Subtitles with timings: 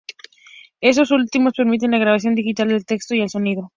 [0.81, 3.69] Estos últimos permiten la grabación digital del texto y el sonido.